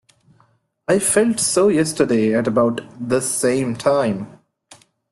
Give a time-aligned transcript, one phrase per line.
[0.87, 4.39] I felt so yesterday at about this same time.